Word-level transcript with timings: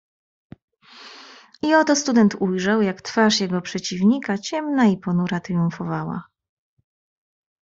"I 1.63 1.75
oto 1.75 1.95
student 1.95 2.35
ujrzał, 2.39 2.81
jak 2.81 3.01
twarz 3.01 3.39
jego 3.39 3.61
przeciwnika 3.61 4.37
ciemna 4.37 4.85
i 4.85 4.97
ponura 4.97 5.39
tryumfowała." 5.39 6.23